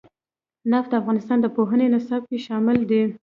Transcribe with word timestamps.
نفت 0.71 0.89
د 0.91 0.93
افغانستان 1.01 1.37
د 1.41 1.47
پوهنې 1.55 1.87
نصاب 1.93 2.21
کې 2.29 2.37
شامل 2.47 2.77
دي. 2.89 3.03